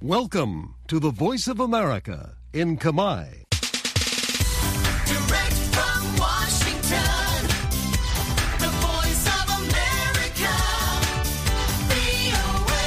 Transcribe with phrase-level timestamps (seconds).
[0.00, 3.42] Welcome to the Voice of America in Kamai.
[5.10, 7.34] Direct from Washington,
[8.62, 10.54] the voice of America,
[11.90, 12.86] VOA.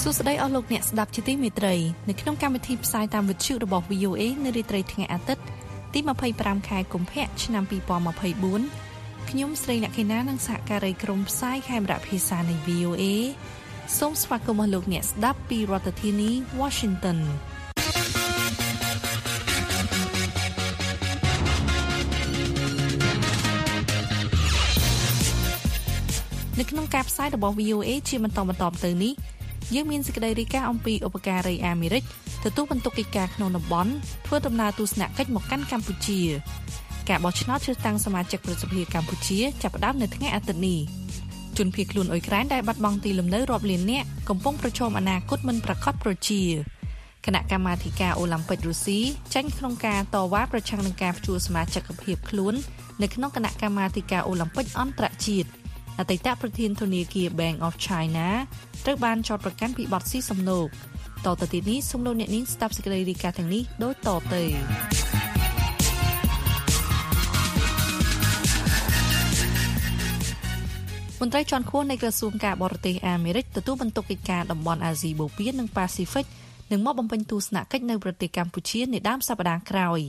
[0.00, 1.74] សួស្តីអស់លោកអ្នកស្ដាប់ជាទីមេត្រី
[2.08, 5.44] នៅក្នុងកម្មវិធីផ្សាយតាមវិទ្យុរបស់ VOA នៅរាត្រីថ្ងៃអាទិត្យ
[5.92, 6.00] ទី
[6.34, 7.64] 25ខែកុម្ភៈឆ្នាំ
[8.46, 13.04] 2024ខ្ញុំស្រីលក្ខិណានិងសហការីក្រុមផ្សាយខេមរៈភាសានៃ VOA
[13.98, 17.18] សូមស្វាគមន៍អស់លោកអ្នកស្ដាប់ពីរដ្ឋធានី Washington
[26.58, 29.12] នៅក្នុងការផ្សាយរបស់ VOA ជាបន្តបន្តទៅនេះ
[29.74, 32.02] យើងមានសេចក្តីរាយការណ៍អំពីឧបការីអាមេរិក
[32.44, 33.92] ទទួលបន្ទុកកិច្ចការក្នុងតំបន់
[34.26, 36.20] ធ្វើដំណើរទស្សនកិច្ចមកកាន់កម្ពុជា
[37.08, 40.80] ការបោះឆ្នោតជ្រើសតាំងសមាជិកប្រសិទ្ធិកម្ពុជាចាប់ផ្ដើមនៅថ្ងៃអាទិត្យនេះ
[41.57, 46.41] ជនភៀសខ្លួនអ៊ុយក្រែនដែលបាត់បង់ទីលំនៅរាប់លាននាក់កំពុងប្រឈមអនាគតមិនប្រកបប្រជា
[47.25, 48.99] គណៈកម្មាធិការអូឡ িম্প ិករុស្ស៊ី
[49.33, 52.53] ចាញ់ក្នុងការតវ៉ាប្រឆាំងនឹងការផ្ជួសមាជិកភាពខ្លួន
[53.01, 55.49] នៅក្នុងគណៈកម្មាធិការអូឡ িম্প ិកអន្តរជាតិ
[55.99, 58.27] អតីតប្រធានធនាគារ Bank of China
[58.85, 60.67] ត្រូវបានចោទប្រកាន់ពីបទស៊ីសំណូក
[61.25, 64.41] តទៅទីនេះសូមលោកអ្នកនាងស្ដាប់សេចក្តីរាយការណ៍ទាំងនេះដូចតទៅ
[71.20, 76.26] មន្ត្រីជាន់ខ្ពស់នៃក្រសួងការបរទេសអាមេរិកទទួលបន្ទុកកិច្ចការតំបន់អាស៊ីបូព៌ានិងប៉ាស៊ីហ្វិក
[76.72, 80.00] នឹងមកបំពេញទស្សនកិច្ចនៅប្រទេសកម្ពុជានាដើមសប្តាហ៍ក្រោយ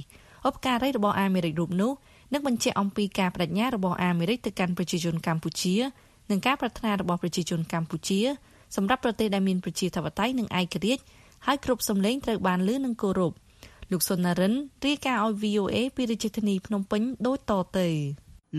[0.47, 1.91] ឧបការីរបស់អាមេរិករូបនោះ
[2.33, 5.75] នឹងបញ្ជាក់អំពីការបដិញ្ញារបស់អាមេរិកទៅកាន់ប្រជាជនកម្ពុជា
[6.31, 8.19] និងការប្រាថ្នារបស់ប្រជាជនកម្ពុជា
[8.75, 11.03] សម្រាប់ប្រទេសដែលមានប្រជាធិបតេយ្យនិងឯករាជ្យ
[11.45, 13.33] ហើយគ្រប់សម្លេងត្រូវបានលើនិងគោរព
[13.92, 14.53] លោកសុននរិន
[14.86, 17.88] រាយការណ៍ឲ្យ VOA ពីរាជធានីភ្នំពេញដូចតទៅ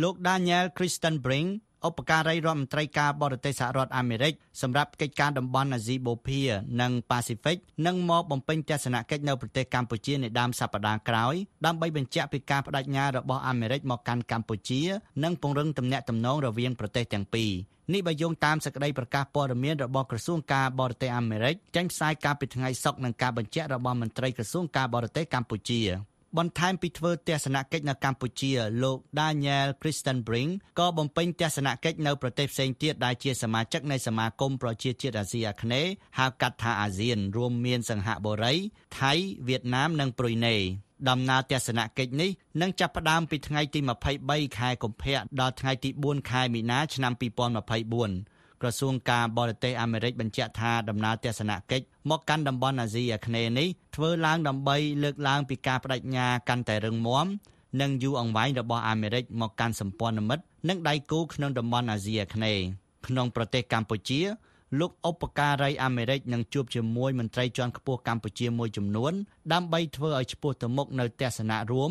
[0.02, 1.50] លោក Daniel Kristen Brink
[1.86, 6.44] ឧបការីរដ្ឋមន្ត្រីការបរទេសសហរដ្ឋអាមេរិកសម្រាប់កិច្ចការតំបន់អាស៊ីបូព៌ា
[6.80, 11.34] និងប៉ាស៊ីហ្វិកនឹងមកបំពេញទស្សនកិច្ចនៅប្រទេសកម្ពុជានៅដើមសប្តាហ៍ក្រោយ
[11.66, 14.80] ដើម្បីបញ្ជាក់ពីការបដិញ្ញារបស់អាមេរិកមកកាន់កម្ពុជា
[15.24, 17.52] និងពង្រឹងទំនាក់ទំនងរវាងប្រទេសទាំងពីរ
[17.92, 25.80] នេះបើយោងតាមសេចក្តីប្រកាសព័ត៌មានរបស់ក្រសួងការបរទេសអាមេរិកចេញផ្សាយកាលពីថ្ងៃសុក្រនឹងការបញ្ជាក់របស់មន្ត្រីក្រសួងការបរទេសកម្ពុជា
[26.36, 28.52] បន្ថែមពីធ្វើទស្សនកិច្ចនៅកម្ពុជា
[28.82, 38.54] លោក Daniel Kristen Brink ក៏បំពេញទស្សនកិច្ចនៅប្រទេសផ្សេងទៀតដែលជាសមាជិកនៃសមាគមប្រជាជាតិអាស៊ីអាគ្នេយ៍ហៅកាត់ថាអាស៊ាន រួមមានសង្ហបុរី
[39.00, 39.12] ថៃ
[39.48, 40.56] វៀតណាមនិងប្រ៊ុយណេ
[41.08, 42.30] ដំណើរទស្សនកិច្ចនេះ
[42.60, 43.80] នឹងចាប់ផ្ដើមពីថ្ងៃទី
[44.18, 57.26] 23ខែកុម្ភៈដល់ថ្ងៃទី4ខែមីនាឆ្នាំ2024 ក្រសួងការបរទេសអាមេរិកបញ្ជាក់ថាដំណើរទស្សនកិច្ចមកកាន់តំបន់អាស៊ីអាគ្នេយ៍នេះធ្វើឡើងដើម្បីលើកឡើងពីការបដិញ្ញាកាន់តែរឹងមាំ
[57.80, 62.62] និងយូរអង្វែងរបស់អាមេរិកមកកាន់សម្ព័ន្ធមិត្តនិងដៃគូក្នុងតំបន់អាស៊ីអាគ្នេយ៍
[63.06, 64.20] ក្នុងប្រទេសកម្ពុជា
[64.80, 69.12] លោកឧបការីអាមេរិកនឹងជួបជាមួយមន្ត្រីជាន់ខ្ពស់កម្ពុជាមួយចំនួន
[69.52, 71.90] ដើម្បីធ្វើឲ្យឆ្ពោះទៅមុខនៅទស្សនៈរួម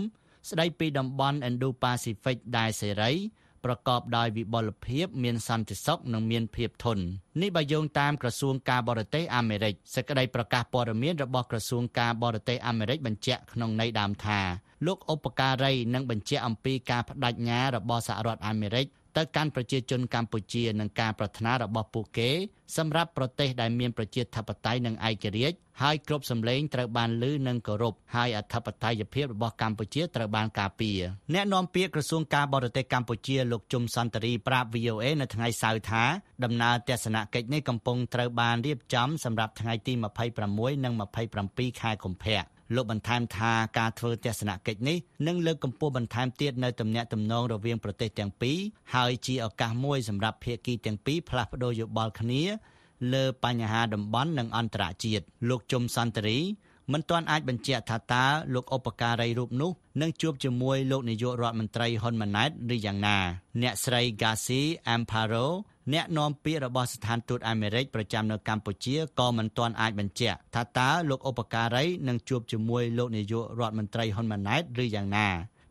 [0.50, 3.12] ស្ដីពីតំបន់ Indo-Pacific ដែលសេរី
[3.66, 7.04] ប្រកបដោយវិបុលភាពមានសន្តិសុខនិងមានភាពធន់
[7.42, 14.40] នេះបើយោងតាមក្រសួងការបរទេសអាមេរិកសេចក្តីប្រកាសព័ត៌មានរបស់ក្រសួងការបរទេសអាមេរិកបញ្ជាក់ក្នុងន័យដើមថា
[14.86, 18.86] លោកឧបការីនឹងបញ្ជាក់អំពីការបដិញ្ញារបស់សហរដ្ឋអាមេរិក
[19.18, 22.30] ទៅកាន់ប្រជាជនកម្ពុជានឹងការប្រាថ្នារបស់ពួកគេ
[22.78, 31.00] សម្រាប់ប្រទេសដែលមានប្រជាធិបតេយ្យនិងឯករាជ្យហើយគ្រប់សម្លេងត្រូវបានលើនិងគោរពហើយអធិបតេយ្យភាពរបស់កម្ពុជាត្រូវបានការពារ
[31.34, 36.04] អ្នកនាំពាក្យក្រសួងការបរទេសកម្ពុជាលោកជុំសន្តិរីប្រាប់ VOA នៅថ្ងៃសៅរ៍ថា
[36.44, 39.94] ដំណើរទស្សនកិច្ចនេះកំពុងត្រូវបានរៀបចំសម្រាប់ថ្ងៃទី
[40.40, 40.94] 26និង
[41.38, 44.98] 27ខែកុម្ភៈ លោកបន្ថែមថាការធ្វើទស្សនកិច្ចនេះ
[45.28, 48.58] នឹងលើកកម្ពស់បន្ថែមទៀតនៅទំនាក់ទំនងរវាងប្រទេសទាំងពីរ
[48.96, 52.44] ហើយជាឱកាសមួយសម្រាប់ភាគីទាំងពីរផ្លាស់ប្តូរយោបល់គ្នា
[53.14, 56.40] លើបញ្ហាតំបន់និងអន្តរជាតិលោកជុំសន្តិរី
[56.94, 63.18] មិនទាន់អាចបញ្ជាក់ថាតើលោកឧបការីរូបនោះនឹងជួបជាមួយលោកនាយករដ្ឋមន្ត្រីហ៊ុនម៉ាណែតឬយ៉ាងណា
[63.62, 64.62] អ្នកស្រី Gasi
[64.94, 65.48] Amparo
[65.94, 75.28] អ្នកនាំពាក្យរបស់ស្ថានទូតអាមេរិកប្រចាំនៅកម្ពុជាក៏មិនទាន់អាចបញ្ជាក់ថាតើលោកឧបការីនឹងជួបជាមួយលោកនាយករដ្ឋមន្ត្រីហ៊ុនម៉ាណែតឬយ៉ាងណា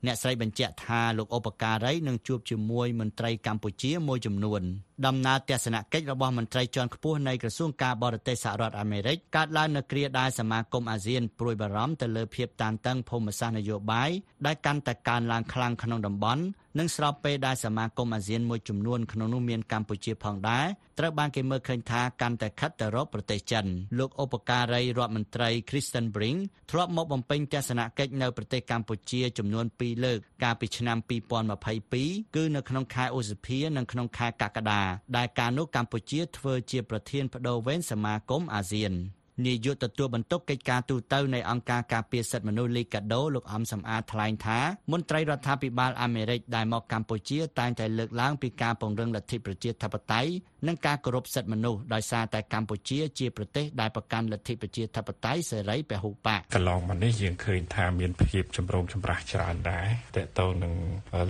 [0.06, 4.62] អ្នកស្រីបញ្ជាក់ថាលោកឧបការីនឹងជួបជាមួយមន្ត្រីកម្ពុជាមួយចំនួន
[5.04, 14.10] ដំណើរទស្សនកិច្ចរបស់មន្ត្រីជាន់ខ្ពស់នៃក្រសួងការបរទេសសហរដ្ឋអាមេរិកកើតឡើងនៅគ្រាដែលសមាគមអាស៊ានព្រួយបារម្ភទៅលើភាពតានតឹងភូមិសាស្ត្រនយោបាយ
[14.46, 16.42] ដែលកាន់តែកើនឡើងខ្លាំងក្នុងតំបន់
[16.78, 20.66] និងស្របពេលដែលសមាគមអាស៊ានមួយចំនួនក្នុងនោះមានកម្ពុជាផងដែរ
[20.98, 23.64] ត្រូវបានគេមើលឃើញថាកាន់តែខិតទៅរកប្រទេសចិន
[23.98, 26.38] លោកឧបការីរដ្ឋមន្ត្រី Kristen Brink
[26.70, 30.98] ធ្លាប់មកបំពេញទស្សនកិច្ចនៅប្រទេសកម្ពុជាចំនួន2លើកកាលពីឆ្នាំ
[31.66, 34.85] 2022គឺនៅក្នុងខែឧសភានិងក្នុងខែកក្កដា
[35.16, 38.92] ដែលកាលនោះកម្ពុជាធ្វើជាប្រធានបដូវវេនសមាគមអាស៊ាន
[39.44, 44.58] នាយកទទួលបន្ទុកកិច្ចការទូតនៅអង្គការការពារសិទ្ធិមនុស្សលីកាដូលោកអំសំអាតថ្លែងថា
[44.92, 50.30] មន្ត្រីរដ្ឋាភិបាលអាមេរិកដែលមកកម្ពុជាតែងតែលើកឡើងពីការពង្រឹងលទ្ធិប្រជាធិបតេយ្យ
[50.66, 59.86] និងការគោរពសិទ្ធិមនុស្សដោយសារតែកម្ពុជាជាប្រទេសដែលប្រកាន់លទ្ធិប្រជាធិបតេយ្យសេរីពហុបកកន្លងមកនេះយើងឃើញថាមានភាពចម្រូងចម្រាសច្រើនដែរ
[60.16, 60.74] តកតងនឹង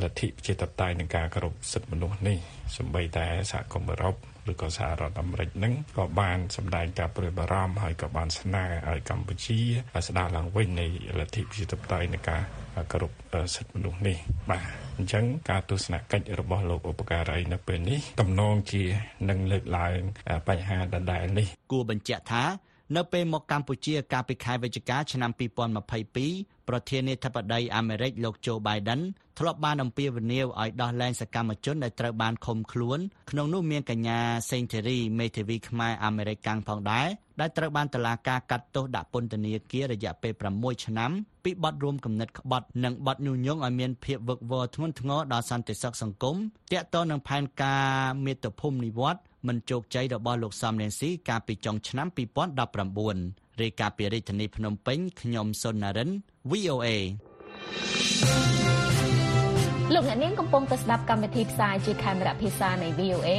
[0.02, 2.38] លទ្ធិប្រជាធិបតេយ្យនិងការគោរពសិទ្ធិមនុស្សនេះ
[2.76, 4.16] សម្បីតែសហគមន៍អឺរ៉ុប
[4.50, 9.58] ឬក៏សហរដ្ឋអាមេរិកនឹងក៏បានសម្ដែងការព្រួយបារម្ភហើយក៏បានស្នើឲ្យកម្ពុជា
[10.06, 10.86] ស្ដារឡើងវិញនៃ
[11.20, 12.42] លទ្ធិប្រជាធិបតេយ្យនៃការ
[12.92, 13.12] គោរព
[13.54, 14.16] សិទ្ធិមនុស្សនេះ
[14.50, 14.62] បាទ
[14.98, 18.84] អញ្ចឹងការទស្សនកិច្ចរបស់លោកឧបការីនៅពេលនេះតំណងជា
[19.30, 19.98] នឹងលើកឡើង
[20.48, 22.44] បញ្ហាដដែលនេះគួរបញ្ជាក់ថា
[22.96, 29.00] នៅពេលមកកម្ពុជាកាលពីខែវិច្ឆិកាឆ្នាំ2022 ប្រធានាធិបតីអាមេរិកលោកโจ Biden
[29.38, 32.98] ធ្លាប់បានអំពាវនាវឲ្យដោះលែងសកម្មជនដែលត្រូវបានឃុំខ្លួន
[33.30, 34.18] ក្នុងនោះមានកញ្ញា
[34.50, 37.06] សេងធីរីមេធាវីខ្មែរអាមេរិកកាំងផងដែរ
[37.40, 41.10] ដែលត្រូវបានតុលាការកាត់ទោសដាក់ពន្ធនាគាររយៈពេល6ឆ្នាំ
[41.44, 46.36] ពីបទរួមគំនិតក្បត់និងបទញុះញង់ឲ្យមានភាពវឹកវរធ្ងន់ធ្ងរដល់សន្តិសុខសង្គម
[46.72, 47.88] តាក់ទងនឹងផែនការ
[48.24, 56.10] មាតុភូមិនិវត្តន៍មិនជោគជ័យរបស់លោកសំរងស៊ីកាលពីចុងឆ្នាំ2019 រាយការណ៍ពីរាជធានីភ្នំពេញខ្ញុំសុននរិន
[56.50, 56.88] VOA
[59.94, 63.30] លោកអ្នកនាងកំពុងតែស្ដាប់កម្មវិធីផ្សាយជាខេមរៈភាសានៃ VOA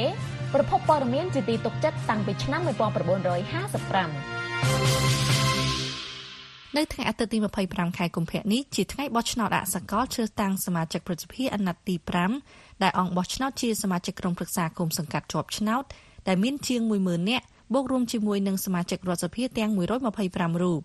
[0.54, 2.70] ប្រភពព័ត៌មានជាទីទុកចិត្តតាំងពីឆ្នាំ1955
[6.76, 7.38] នៅថ្ងៃអាទិត្យទី
[7.68, 11.94] 25ខែកុម្ភៈនេះជាថ្ងៃបោះឆ្នោតអសកលជ្រើសតាំងសមាជិកប្រសិទ្ធិអាណត្តិទី
[12.38, 15.84] 5ដែលអង្គបោះឆ្នោតជាសមាជិកក្រុមប្រឹក្សាគុំសង្កាត់ជាប់ឆ្នោត
[16.28, 20.80] ដែលមានជាង10000នាក់ បូករួមជាមួយនឹងសមាជិករដ្ឋសភាទាំង125រូប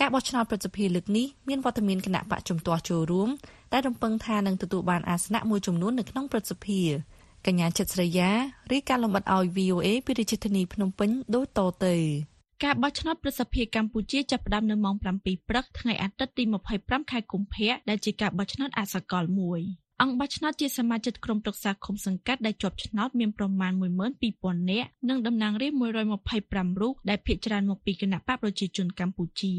[0.00, 3.28] ការបោះឆ្នោតប្រសិទ្ធិលើកនេះមានវត្តមានគណៈបកជំទាស់ចូលរួម
[3.72, 6.80] ដែលរំពឹងថានឹងទទួលបានអាសនៈមួយចំនួននៅក្នុងប្រសិទ្ធិ
[7.46, 8.30] កញ្ញាចិត្តស្រីយ៉ា
[8.72, 11.96] រីកាលំបិតឲ្យ VOA ពីរាជធានីភ្នំពេញដូចតទៅ
[12.64, 16.44] ការបោះឆ្នោតប្រសិទ្ធភាពកម្ពុជាចាប់ផ្ដើមនៅម៉ោង7ព្រឹកថ្ងៃអាទិត្យទី
[16.78, 19.60] 25ខែកុម្ភៈដែលជាការបោះឆ្នោតអសកលមួយ
[20.04, 23.72] អង្គបោះឆ្នោតជាសមាជិកក្រុមប្រឹក្សាឃុំសង្កាត់ដែលជាប់ឆ្នោតមានប្រមាណ
[24.20, 26.00] 12000នាក់និងតំណាងរាស្ត្រ
[26.74, 29.52] 125រូបដែលភាគច្រើនមកពីគណៈបកប្រជាជនកម្ពុជា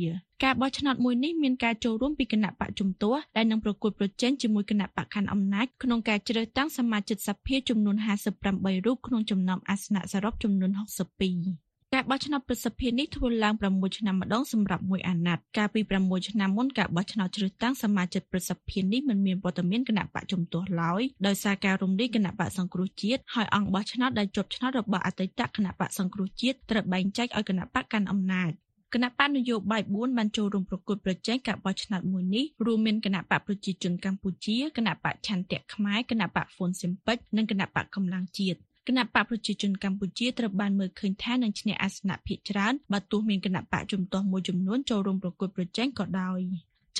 [0.43, 7.95] ការបោះឆ្នោតមួយនេះមានការចូលរួមពីគណៈបកជំទាស់ដែលនឹងប្រគល់ប្រជែងជាមួយគណៈបកខណ្ឌអំណាចក្នុងការជ្រើសតាំងសមាជិកសភាចំនួន
[8.41, 10.79] 58រូបក្នុងចំណោមអាសនៈសរុបចំនួន62
[11.21, 11.72] កា
[12.03, 28.51] របោះឆ្នោតប្រសិទ្ធភាពនេះធ្វើឡើង6ឆ្នាំម្ដងសម្រាប់មួយអាណត្តិកាលពី6ឆ្នាំមុនការបោះឆ្នោតជ្រើសតាំងសមាជិកប្រសិទ្ធភាពនេះមិនមានវត្តមានគណៈបកជំទាស់ឡើយដោយសារការរំលាយគណៈបកសង្គ្រោះជាតិហើយអង្គបោះឆ្នោតដែលជាប់ឆ្នោតរបស់អតីតគណៈបកសង្គ្រោះជាតិត្រូវបែងចែកឲ្យគណៈបកកាន់អំណាច
[28.93, 46.39] គណៈបកនយោបាយ4បានចូលរួមប្រគល់ប្រជែងការបោះឆ្នោតមួយនេះរួមមានគណៈបកប្រជាជនកម្ពុជាគណៈបកឆន្ទៈខ្មែរគណៈបកហ្វុនស៊ិមពេចនិងគណៈបកកម្លាំងជាតិ គណៈបកប្រជាជនកម្ពុជាត្រូវបានមើលឃើញថានឹងឈ្នះអាសនៈភាគច្រើនបើទោះមានគណៈបកជំទាស់មួយចំនួនចូលរួមប្រកួតប្រជែងក៏ដោយ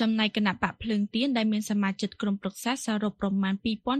[0.00, 3.54] ចំណែកគណៈបកភ្លើងទៀនដែលមានសមាជិកក្រុមប្រឹក្សាសរុបប្រមាណ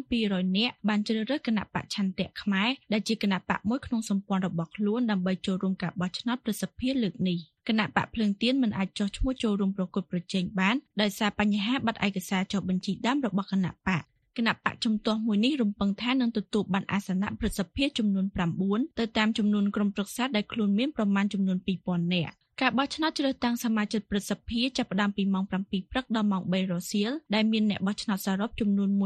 [0.05, 7.39] 2200នាក់បានជ្រើសរើសគណៈបកឆន្ទៈខ្មែរដែលជាគណៈបកមួយក្នុងសម្ព័ន្ធរបស់ខ្លួនដើម្បីចូលរួមការបោះឆ្នោតប្រសិទ្ធភាពលើកនេះ
[7.69, 14.03] គណៈបកភ្លើងទៀនមិនអាចចោះឈ្មោះចូលរួមប្រកួតប្រជែងបានដោយសារបញ្ហាបាត់ឯកសារចុះបញ្ជីដើមរបស់គណៈបក
[14.39, 18.27] គណៈបកជំទាស់មួយនេះរំពឹងថានឹងទទួលបានអាសនៈប្រសិទ្ធភាពចំនួន
[18.63, 25.53] 9ទៅតាមចំនួនក្រុមប្រឹក្សាដែលខ្លួនមានប្រមាណចំនួន2000នាក់ការបោះឆ្នោតជ្រើសតាំងសមាជិកប្រសិទ្ធភាពចាប់ផ្ដើមពីម៉ោង7
[25.91, 28.99] ព្រឹកដល់ម៉ោង3រសៀលដែលមានអ្នកបោះឆ្នោតសរុបចំនួន11747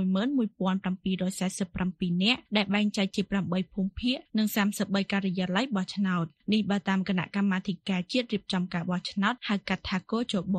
[2.25, 4.47] នាក់ដែលបែងចែកជា8ភូមិភាគនិង
[4.81, 10.59] 33ការិយាល័យបោះឆ្នោតនេះបើតាមគណៈកម្មាធិការជាតិរៀបចំការបោះឆ្នោតហៅកាត់ថាកោចប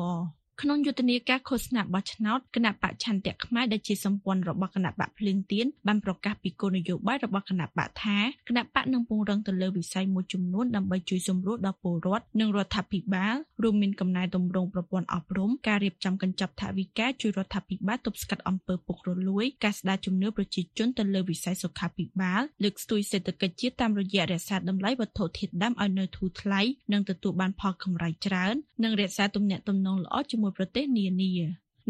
[0.64, 26.60] ក្នុងយុទ្ធនាការឃោសនាបោះឆ្នោតគណៈបកឆន្ទៈខ្មែរដែលជាសម្ព័ន្ធរបស់គណៈបកភ្លើងទៀនបានប្រកាសពីគោលនយោបាយរបស់គណៈបកថាគណៈបកនឹងពង្រឹងទៅលើវិស័យមួយចំនួនដើម្បីជួយសម្រួលដល់ពលរដ្ឋនិងរដ្ឋាភិបាលរួមមានកំណែតម្រង់ប្រព័ន្ធអប់រំការរៀបចំកញ្ចប់ថវិកាជួយរដ្ឋាភិបាលទប់ស្កាត់អំពើពុករលួយការស្ដារជំនឿប្រជាជនទៅលើវិស័យសុខាភិបាលលើកស្ទួយសេដ្ឋកិច្ចជាតិតាមរយៈរក្សាតម្លៃវត្ថុធាតុដើមឲ្យនៅធូរថ្លៃ
[26.92, 31.32] និងទទួលបានផលកម្រៃច្រើននិងរក្សាទំនាក់ទំនងល្អជាមួយជាមួយប្រទេសនានា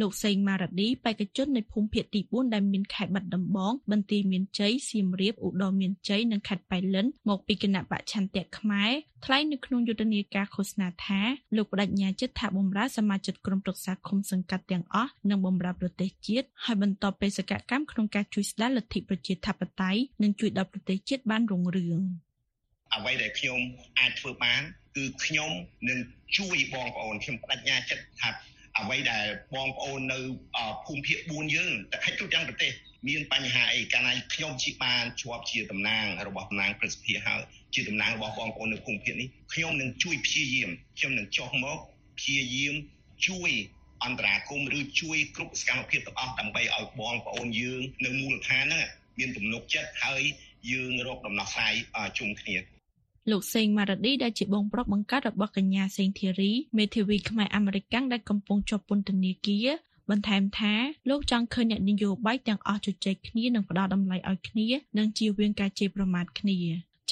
[0.00, 8.90] លោកសេងម៉ារ៉ាឌីបេក្ខជននៃភូមិភាគទី4ដែលមានខេត្តបាត់ដំបង បន្ទាយមានជ័យសៀមរាបឧត្តរមានជ័យនិងខេត្តបៃលិនមកពីគណៈបច្ឆន្ទៈខ្មែរ
[9.24, 11.20] ថ្លែងនៅក្នុងយុទ្ធនាការឃោសនាថា
[11.56, 22.00] លោកបដិញ្ញាចិត្តថាបំរើសមាជិកក្រុមប្រឹក្សាឃុំសង្កាត់ទាំងអស់និងបំរើប្រទេសជាតិហើយបន្តបេសកកម្មក្នុងការជួយស្ដារលទ្ធិប្រជាធិបតេយ្យនិងជួយដល់ប្រទេសជាតិបានរុងរឿង។
[22.94, 23.60] អ្វីដែលខ្ញុំ
[23.98, 24.62] អាចធ្វើបាន
[24.96, 25.50] គឺខ្ញុំ
[25.88, 25.98] នឹង
[26.38, 28.30] ជួយបងប្អូនខ្ញុំបដិញ្ញាចិត្តថា
[28.78, 30.18] អ្វីដែលបងប្អូននៅ
[30.84, 32.72] ភូមិភាគ4យើងតែហិចទូទាំងប្រទេស
[33.08, 37.40] មានបញ្ហាអីកាលណាខ្ញុំជាបានជាប់ជាតំណាងរបស់តំណាងព្រឹទ្ធសភាហើយ
[37.74, 41.78] ជាតំណាងរបស់បងប្អូននៅភូមិភាគនេះខ្ញុំនឹងជួយព្យាយាមខ្ញុំនឹងចុះមក
[42.18, 42.74] ព្យាយាម
[43.28, 43.50] ជួយ
[44.04, 48.86] អន្តរាគមឬជួយគ្រប់សកម្មភាពទាំងអស់ដើម្បីឲ្យបងប្អូនយើងនៅមូលដ្ឋានហ្នឹង
[49.18, 50.22] មានទំនុកចិត្តហើយ
[50.70, 51.74] យើងរកដំណោះស្រាយ
[52.18, 52.56] ជុំគ្នា
[53.30, 59.68] លោកសេងម៉ារ៉ាឌីដែលជាបងប្រុសបង្កើតរបស់កញ្ញាសេងធីរីមេធាវីខ្មែរអាមេរិកដែលកំពុងជាប់ពន្ធនាគារ
[60.10, 60.74] បន្ថែមថា
[61.08, 64.66] លោកចង់ឃើញអ្នកនយោបាយទាំងអស់ជជែកគ្នានិងផ្ដល់តម្លៃឲ្យគ្នា
[64.98, 66.58] និងជៀសវាងការជេរប្រមាថគ្នា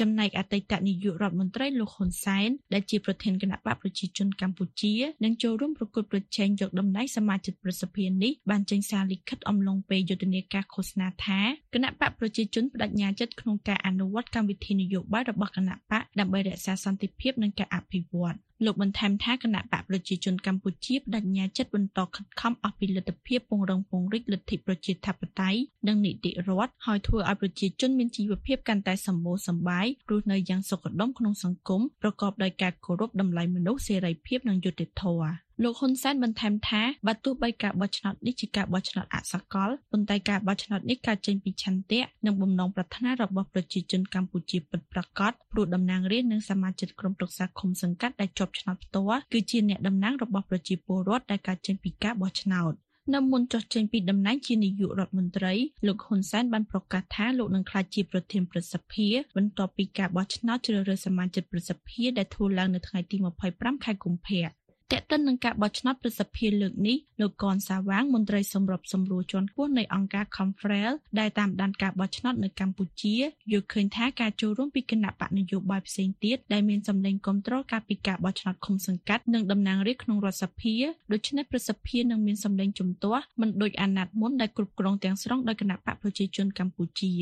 [0.01, 11.41] ចំណែកអតីតនាយករដ្ឋមន្ត្រីលោកហ៊ុនសែនដែលជាប្រធានគណៈបកប្រជាជនកម្ពុជានឹងចូលរួមប្រគល់ប្រជែងយកតំណែងសមាជិកប្រសិទ្ធភាពនេះបានចេញសារលិខិតអំឡុងពេលយុទ្ធនាការឃោសនាថា
[11.75, 52.73] គណៈបកប្រជាជនបដិញ្ញាចិត្តក្នុងការអនុវត្តកម្មវិធីនយោបាយរបស់គណៈបកដើម្បីរក្សាសន្តិភាពនិងការអភិវឌ្ឍ លោកបន្ថែមថាគណៈបកប្រជាជនកម្ពុជាបដិញ្ញាចិត្តបន្តខិតខំអស់ពីលទ្ធភាពពង្រឹងពង្រីកលទ្ធិប្រជាធិបតេយ្យនិងនីតិរដ្ឋហើយធ្វើឲ្យប្រជាជនមានជីវភាពកាន់តែសម្បូរសប្បាយរស់នៅយ៉ាងសុខដុមក្នុងសង្គមប្រកបដោយការគោរពតម្លៃមនុស្សសេរីភាពនិងយុត្តិធម៌ លោកហ៊ុនសែនបន្ថែមថាបើទោះបីការបោះឆ្នោតនេះជាការបោះឆ្នោតអសកលប៉ុន្តែការបោះឆ្នោតនេះកើតចេញពីឆន្ទៈនិងបំណងប្រាថ្នារបស់ប្រជាជនកម្ពុជាពិតប្រាកដព្រោះតំណាងរាស្ត្រនិងសមាជិកក្រុមប្រឹក្សាឃុំសង្កាត់ដែលជាប់ឆ្នោតផ្ទាល់គឺជាអ្នកតំណាងរបស់ប្រជាពលរដ្ឋដែលកើតចេញពីការបោះឆ្នោត
[53.15, 55.53] នៅមុនចុះចេញពីតំណែងជានាយករដ្ឋមន្ត្រី
[55.87, 63.17] លោកហ៊ុនសែនបានប្រកាសថាលោកនឹងក្លាយជាប្រធានប្រសិទ្ធិបន្ទាប់ពីការបោះឆ្នោតជ្រើសរើសសមាជិកប្រសិទ្ធិដែលធ្វើឡើងនៅថ្ងៃទី
[63.51, 64.49] 25ខែកុម្ភៈ
[64.93, 73.17] តេតិននឹងការបោះឆ្នោតប្រសិទ្ធភាពលើកនេះលោកកនសាវាងមន្ត្រីសម្របសម្រួលជាន់ខ្ពស់នៃអង្គការ Confrel ដែលតាមដានការបោះឆ្នោតនៅកម្ពុជា
[73.53, 80.75] យល់ឃើញថាការចូលរួមពីគណៈបកនយោបាយផ្សេងទៀតដែលមានសម្លេងគ្រប់គ្រងការពីការបោះឆ្នោតឃុំសង្កាត់និងតំណាងរាស្ត្រក្នុងរដ្ឋសភា
[81.13, 87.13] ដូច្នេះប្រសិទ្ធភាពនឹងមានសម្លេងជំទាស់មិនដូចអាណត្តិមុនដែលគ្រប់គ្រងទាំងស្រុងដោយគណៈបកប្រជាជនកម្ពុជា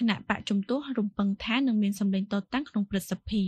[0.00, 3.42] គណៈបកជំទាស់រំពឹងថានឹងមានសម្លេងតតាំងក្នុងព្រឹទ្ធសភា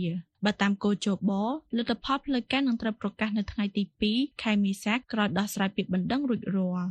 [0.45, 1.31] បើតាមគោចប
[1.77, 6.89] លទ្ធផលផ្លូវការនឹងត្រូវប្រកាសនៅថ្ងៃទី2ខែមេសាក្រោយដោះស្រាយពាក្យបណ្ដឹងរួចរាល់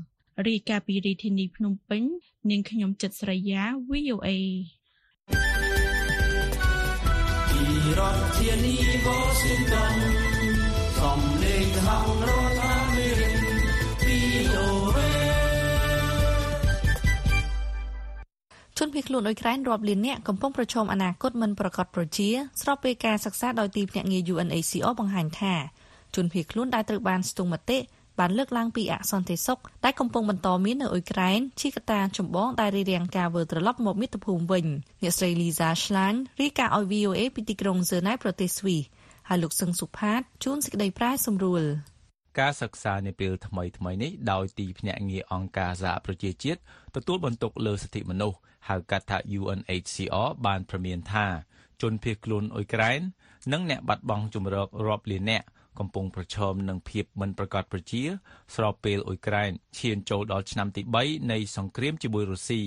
[0.49, 2.03] រាយការណ៍ពីរាជធានីភ្នំពេញ
[2.51, 4.29] នាងខ្ញុំចិត្តស្រីយ៉ា VOA
[7.51, 7.63] ពី
[7.99, 8.75] រដ្ឋធានី
[9.07, 9.97] Washington
[10.99, 11.99] សំលេងហៅ
[12.45, 12.46] រ
[18.87, 22.29] ជនភៀសខ្លួនអ៊ុយក្រែនរាប់លាននាក់កំពុងប្រឈមអនាគតមិនប្រកបប្រជា
[22.61, 25.55] ស្របពេលការសិក្សាដោយទីភ្នាក់ងារ UNHCR បង្ហាញថា
[26.15, 27.79] ជនភៀសខ្លួនដែលត្រូវបានស្ទង់មតិ
[28.19, 34.67] បានលើកឡើងពីអសន្តិសុខដែលកំពុងបន្តមាននៅអ៊ុយក្រែនជាកត្តាចម្បងដែលរារាំងការវិលត្រឡប់មកមាតុភូមិវិញ
[35.03, 38.83] អ្នកស្រី Lisa Schlein រាយការណ៍ឲ្យ VOA ពីទីក្រុង Zurich ប្រទេសស្វីស
[39.29, 41.65] ហើយលោកសឹងសុផាតជួនសេចក្តីប្រាយសម្រួល
[42.41, 46.61] ការសិក្សានាពេលថ្មីថ្មីនេះដោយទីភ្នាក់ងារអង្គការសហប្រជាជាតិ
[46.97, 48.37] ទទួលបន្ទុកលើសិទ្ធិមនុស្ស
[48.70, 51.28] ហៅកាត់ថា UNHCR បានព្រមានថា
[51.82, 53.00] ជនភៀសខ្លួនអ៊ុយក្រែន
[53.52, 55.48] និងអ្នកបាត់បង់ជំរករាប់លាននាក់
[55.80, 58.04] កំពុងប្រឈមនឹងភាពមិនប្រកបប្រជា
[58.56, 62.62] ស្របពេលអ៊ុយក្រែនឈានចូលដល់ឆ្នាំទី3នៃសង្គ្រាមជាមួយរុស្ស៊ី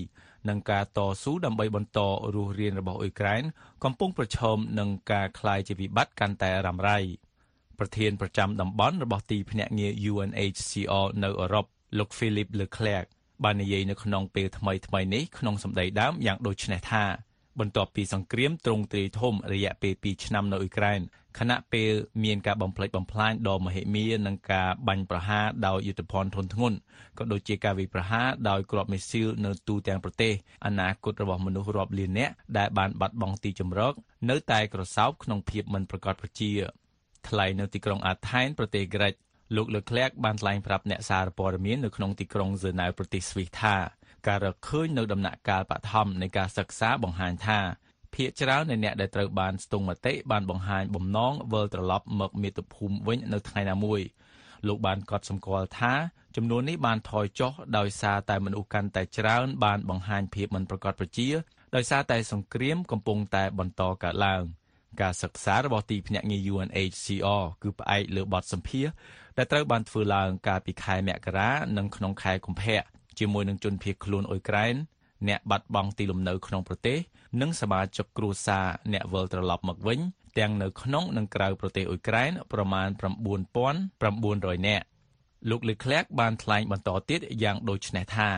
[0.48, 1.98] និងការតស៊ូដើម្បីបន្ត
[2.34, 3.42] រស់រានរបស់អ៊ុយក្រែន
[3.84, 6.98] កំពុងប្រឈមនឹងការคลายជាវិបត្តិកាន់តែរ៉ាំរ៉ៃ
[7.78, 11.66] ប្រធានប្រចាំតំបន់របស់ទីភ្នាក់ងារ UNHCR នៅអឺរ៉ុប
[11.98, 13.06] លោក Philip Leclerc
[13.43, 17.03] បាននិយាយនៅក្នុងពេលថ្មីថ្មីនេះក្នុងសម្ដីដើមយ៉ាងដូចនេះថា
[17.59, 21.01] បន្ទាប់ពីសង្គ្រាមទ្រង់ទ្រាយធំរយៈពេល2ឆ្នាំនៅអ៊ុយក្រែន
[21.39, 21.91] ខណៈពេល
[22.23, 26.77] មានការបំផ្លិចបំផ្លាញដ៏មហិមានិងការបាញ់ប្រហារដោយយុទ្ធភ័ណ្ឌធនធ្ងន់
[27.17, 30.33] ក៏ដូចជាការវាយប្រហារដោយគ្រាប់មីស៊ីលនៅទូទាំងប្រទេស
[30.65, 33.93] អនាគតរបស់មនុស្សរាប់លាននាក់ដែលបានបាត់បង់ទីជម្រក
[34.29, 36.51] នៅតែក្រសោបក្នុងភាពមិនប្រកបប្រជា
[37.27, 39.13] ថ្លៃនៅទីក្រុងអាថែនប្រទេសក្រិច
[39.55, 43.75] លោកលើកក្លែកបានថ្លែងប្រាប់អ្នកសារព័ត៌មាននៅក្នុងទីក្រុងហ្សឺណែវប្រទេសស្វីសថា
[44.27, 47.59] ការរកឃើញនៅដំណាក់កាលបឋមនៃការសិក្សាបង្ហាញថា
[48.15, 54.01] ភាគច្រើននៃអ្នកដែលត្រូវបានស្ទង់មតិបានបង្ហាញបំណងវិលត្រឡប់មកមាតុភូមិវិញនៅថ្ងៃណាមួយ
[54.67, 55.93] លោកបានកត់សម្គាល់ថា
[56.35, 61.29] ចំនួននេះបានថយចុះដោយសារតែមនុស្សកាន់តែច្រើនបានបង្ហាញភាពមិនប្រកបប្រជា
[61.75, 64.43] ដោយសារតែសង្គ្រាមកំពុងតែបន្តកើតឡើង
[65.01, 68.93] ការសិក្សារបស់ទីភ្នាក់ងារ UNHCR គឺផ្អែកលើបទសម្ភាសន៍
[69.39, 72.81] ដែលត្រូវបានធ្វើឡើងកាលពីខែមករានិងក្នុងខែកុម្ភៈ
[73.19, 74.75] ជាមួយនឹងជនភៀសខ្លួនអ៊ុយក្រែន
[75.27, 76.97] អ្នកបាត់បង់ទីលំនៅក្នុងប្រទេស
[77.41, 79.99] និងសមាជិកគ្រួសារអ្នកវិលត្រឡប់មកវិញ
[80.39, 82.87] ទាំងនៅក្នុងនិងក្រៅប្រទេសអ៊ុយក្រែនប្រមាណ
[84.57, 84.85] 9900នាក់
[85.49, 88.29] លោកលេក្លែកបានថ្លែងបន្តទៀតយ៉ាងដូចនេះថា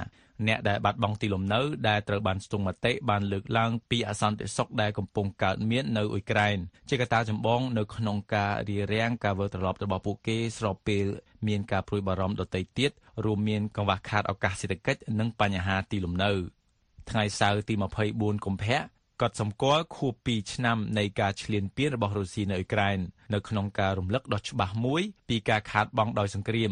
[0.48, 6.58] អ្នកដែលបាត់បង់ទីលំនៅដែលត្រូវបានស្ទង់មតិបានលើកឡើងពីអសន្តិសុខដែលកំពុងកើតមាននៅអ៊ុយក្រែន
[6.90, 11.06] ជាកត្តាចម្បងនៅក្នុងការរារាំងការវិលត្រឡប់របស់ពួកគេស្របពេល
[11.48, 12.92] មានការព្រួយបារម្ភដទៃទៀត
[13.26, 16.32] រួមមានកង្វះខាតឱកាសសេដ្ឋកិច្ចនិងបញ្ហាទីលំនៅ
[17.10, 17.74] ថ្ងៃសៅរ៍ទី
[18.10, 18.80] 24កុម្ភៈ
[19.22, 22.98] កត់សម្គាល់ខួប2ឆ្នាំនៃការឈ្លានពានរបស់រុស្ស៊ីនៅអ៊ុយក្រែន
[23.34, 26.72] នៅក្នុងការរំលឹកដ៏ច្បាស់មួយពីការខាតបង់ដោយសង្គ្រាម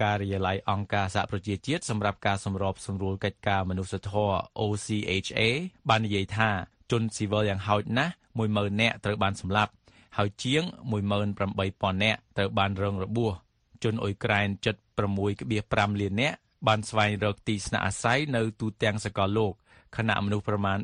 [0.00, 5.40] ការិយាល័យអង្គការសហប្រជាជាតិសម្រាប់ការសម្របសម្រួលកិច្ចការមនុស្សធម៌ OCHA
[5.88, 6.50] បាននិយាយថា
[6.90, 9.72] ជនស៊ីវិលយ៉ាងហោចណាស់10000នាក់ត្រូវបានសម្លាប់
[10.18, 13.32] ហើយជាង18000នាក់ត្រូវបានរងរបួស
[13.82, 14.76] ជនអ៊ុយក្រែនជិត
[15.38, 19.52] 6.5លាននាក់បានស្វែងរកទីស្នាក់អាស្រ័យនៅទូទាំងសកលលោក
[19.96, 20.78] ខណៈមនុស្សប្រមាណ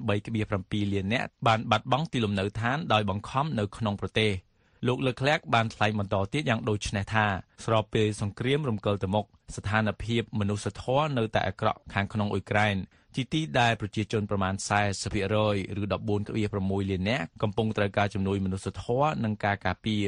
[0.44, 4.30] 3.7លាននាក់បានបាត់បង់ទីលំនៅឋានដោយបង្ខំនៅក្នុងប្រទេស។
[4.86, 7.26] លោកលើកក្លាក់បានថ្លែងបន្តទៀតយ៉ាងដូចនេះថា
[7.64, 12.76] ស្របពេលសង្គ្រាមរំកិលទៅមុខស្ថានភាពមនុស្សធម៌នៅតែអាក្រក់ខាងក្នុងអ៊ុយក្រែន
[13.14, 14.54] ជាទីដែលប្រជាជនប្រមាណ
[14.98, 20.06] 40%ឬ14.6លាននាក់កំពុងត្រូវការជំនួយមនុស្សធម៌និងការការពារ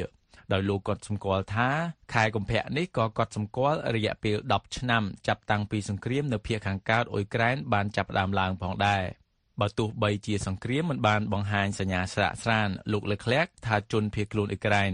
[0.53, 1.69] ដោយលោកក៏សម្គាល់ថា
[2.13, 9.03] ខែកុម្ភៈនេះក៏កត់សម្គាល់រយៈពេល10ឆ្នាំចាប់តាំងពីសង្គ្រាមនៅភាគខាងកើតអ៊ុយក្រែនបានចាប់ផ្ដើមឡើងផងដែរ។
[9.61, 14.91] បើទោះបីជាសង្គ្រាមមិនបានបង្ហាញសញ្ញាស្រាកស្រានលោកលេក្លែកថាជនភៀសខ្លួនអ៊ុយក្រែន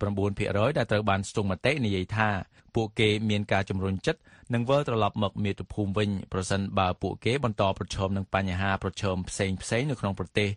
[0.00, 2.30] 59%ដែលត្រូវបានស្ទង់មតិនិយាយថា
[2.74, 4.20] ពួកគេមានការជំរុញចិត្ត
[4.54, 10.50] នឹងវិលត្រឡប់មកមាតុភូមិវិញប្រសិនបើពួកគេបន្តប្រឈមនឹងបញ្ហាប្រឈមផ្សេងផ្សេងនៅក្នុងប្រទេស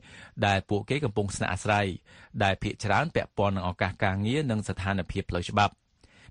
[0.48, 1.88] ដែលពួកគេកំពុងស្នាក់អាស្រ័យ
[2.44, 5.74] ដែលភាគច្រើនពាក់ព័ន្ធនឹងឱកាសការងារនិងស្ថានភាពផ្លូវច្បាប់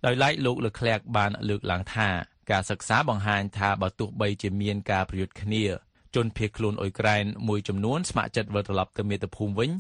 [0.05, 2.09] ដោយឡែកលោកលើក្លែកបានលើកឡើងថា
[2.51, 5.65] ការសិក្សាបង្ហាញថាបើទោះបីជាមានការប្រយុទ្ធគ្នា
[6.17, 9.71] ជនភៀសខ្លួនអ៊ុយក្រែនមួយចំនួនស្ម័គ្រចិត្តវិលត្រឡប់ទៅមាតុភូមិវិញ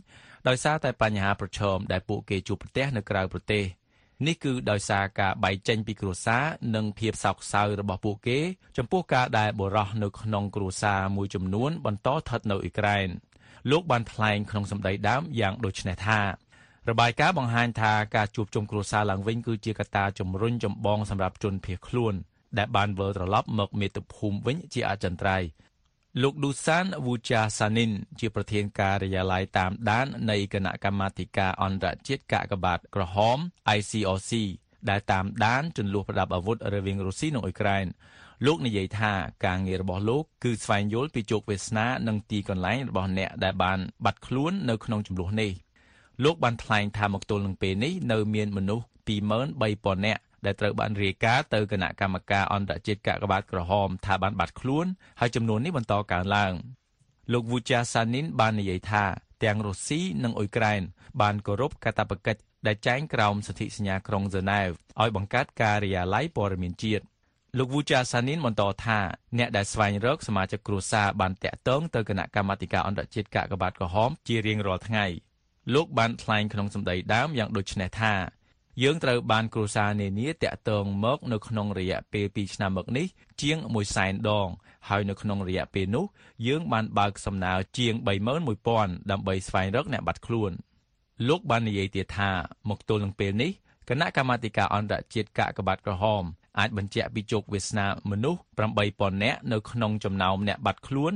[0.48, 3.64] ដោយសារតែបញ្ហាប្រឈមដែលពួកគេជួបប្រទះនៅក្រៅប្រទេស
[4.26, 8.38] នេះគឺដោយសារការបែកចេញពីគ្រួសារនិងភាពសោកសៅរបស់ពួកគេ
[8.76, 13.08] ចំពោះការដែលបរោះនៅក្នុងគ្រួសារមួយចំនួនបន្តស្ថិតនៅអ៊ុយក្រែន
[13.70, 16.20] លោកបានថ្លែងក្នុងសម្ដីដើមយ៉ាងដូចនេះថា
[16.90, 22.14] របាយការណ៍បង្ហាញថាការជួបជុំគ្រួសារឡើងវិញគឺជាកត្តាជំរុញចម្បងសម្រាប់ជនភៀសខ្លួន
[22.58, 25.46] ដែលបានវិលត្រឡប់មកមាតុភូមិវិញជាអចិន្ត្រៃយ៍
[26.22, 33.38] លោកឌូសានវូចាសានីនជាប្រធានការិយាល័យតាមដាននៃគណៈកម្មាធិការអន្តរជាតិកាកបាទក្រហម
[33.76, 34.32] ICRC
[34.90, 37.86] ដែលតាមដានចន្លោះប្រដាប់អាវុធរវាងរុស្ស៊ីនិងអ៊ុយក្រែន
[38.46, 39.12] លោកនិយាយថា
[39.46, 45.52] ការងាររបស់លោកគឺស្វែងយល់ពីជោគវាសនានិងទីកន្លែងរបស់អ្នកដែលបានបាត់ខ្លួននៅក្នុងចំនួននេះ
[46.24, 54.86] លោកបានថ្លែងថាមកទល់នឹងពេលនេះនៅមានមនុស្ស23000នាក់ ដែលត្រូវបានរាយការណ៍ទៅគណៈកម្មការអន្តរជាតិកាកបាទក្រហមថាបានបាត់ខ្លួន
[55.20, 56.52] ហើយចំនួននេះបន្តកើនឡើង
[57.32, 59.04] លោកវូចាសានីនបាននិយាយថា
[59.44, 60.80] ទាំងរុស្ស៊ីនិងអ៊ុយក្រែន
[61.20, 64.68] បានគោរពកាតព្វកិច្ចដែលចែងក្រោមសន្ធិសញ្ញាក្រុងហ្សឺណែវ
[65.00, 67.04] ឲ្យបង្កើតការិយាល័យព័ត៌មានជាតិ
[67.58, 68.98] លោកវូចាសានីនបន្តថា
[69.38, 75.06] អ្នកដែលស្វែងរកសមាជិកគ្រួសារបានតាក់ទងទៅគណៈកម្មាធិការអន្តរជាតិកាកបាទក្រហមជារៀងរាល់ថ្ងៃ
[75.74, 78.12] លោកបានថ្លែងក្នុងសម្ដីដើមយ៉ាងដូចនេះថា
[78.82, 83.06] យើងត្រូវបានគ្រួសារនានាតាក់ទងមកនៅក្នុងរយៈពេល2ឆ្នាំមកនេះ
[83.42, 84.48] ជាង1សែនដង
[84.88, 86.04] ហើយនៅក្នុងរយៈពេលនោះ
[86.46, 87.94] យើងបានបើកសំណើជាង
[88.52, 90.52] 31000ដើម្បីស្វែងរកអ្នកបាត់ខ្លួន
[91.28, 92.30] លោកបាននិយាយទៀតថា
[92.68, 93.50] មកទល់នឹងពេលនេះ
[93.88, 96.22] គណៈកម្មាធិការអន្តរជាតិកាកបាទក្រហម
[96.58, 98.40] អាចបញ្ជាក់ពីជោគវាសនាមនុស្ស
[98.82, 101.12] 8000នាក់នៅក្នុងចំណោមអ្នកបាត់ខ្លួន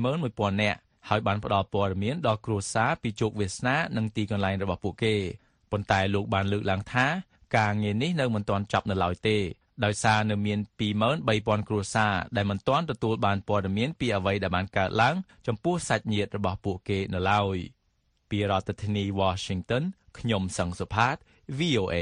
[0.00, 5.14] 31000នាក់ហើយបានផ្ដល់ព័ត៌មានដល់គ្រួសារពីជោគវាសនានិងទីកន្លែងរបស់ពួកគេ
[5.72, 7.06] ប៉ុន្តែលោកបានលើកឡើងថា
[7.56, 9.38] ការងារនេះនៅមិនទាន់ចប់នៅឡើយទេ
[9.84, 10.58] ដោយសារនៅមាន
[11.18, 15.14] 23000គ្រួសារដែលមិនទាន់ទទួលបានព័ត៌មានពីអ្វីដែលបានកើតឡើង
[15.46, 17.56] ចំពោះសាច់ញាតិរបស់ពួកគេនៅឡើយ
[18.30, 19.82] ពីរដ្ឋធានី Washington
[20.18, 21.16] ខ្ញុំសង្សុផាត
[21.58, 21.96] VOA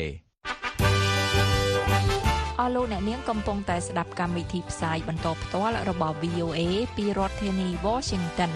[2.59, 6.61] អស់លោកអ្នកនាងកំពុងតែស្ដាប់កម្មវិធីផ្សាយបន្តផ្ទាល់របស់ VOA
[6.97, 8.53] ពីរដ្ឋធានី Washington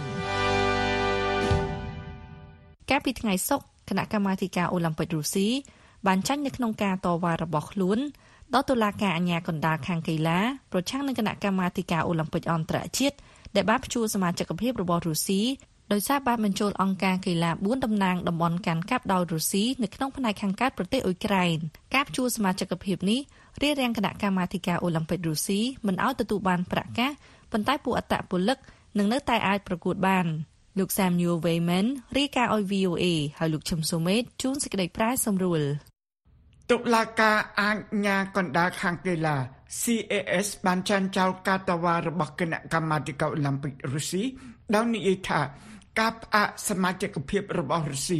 [2.91, 5.48] កាលពីថ្ងៃសុក្រ គណៈកម្មាធិការអូឡ িম্প ិករុស្ស៊ី
[6.08, 8.00] បានចាញ់នៅក្នុងការតវ៉ារបស់ខ្លួន
[8.54, 10.40] ដល់តុលាការអាជ្ញាកណ្ដាលខាងកីឡា
[10.72, 13.16] ប្រឆាំងនឹងគណៈកម្មាធិការអូឡ িম্প ិកអន្តរជាតិ
[13.56, 15.42] ដែលបានព្យួរសមាជិកភាពរបស់រុស្ស៊ី
[15.94, 21.58] ដោយសារបានបញ្ចូលអង្គការកីឡា4តំណាងតំបន់កាន់កាប់ដោយរុស្ស៊ីនៅក្នុងផ្នែកខាងកើតប្រទេសអ៊ុយក្រែន
[21.96, 23.20] ការព្យួរសមាជិកភាពនេះ
[23.62, 27.12] រារាំងគណៈកម្មាធិការអូឡ িম্প ិករុស្ស៊ីមិនឲ្យទទួលបានប្រាក់កាស
[27.52, 28.58] ប៉ុន្តែពួកអត្តពលិក
[28.98, 30.26] នឹងនៅតែអាចប្រកួតបាន
[30.78, 33.06] លោក Samuel Wayman រាយការណ៍ឲ្យ VOA
[33.40, 35.62] ហើយលោកឈឹមសូមេតជួនសេចក្តីប្រាយសម្រួល
[36.72, 39.38] តុលាការអាជ្ញាកណ្ដាលខាងកីឡា
[39.82, 44.24] CAS បានចាញ់ចោលការតវ៉ារបស់គណៈកម្មាធិការអូឡ িম্প ិករុស្ស៊ី
[44.76, 45.42] ដោយនិយាយថា
[46.00, 48.20] ការផ្អាកសមាជិកភាពរបស់រុស្ស៊ី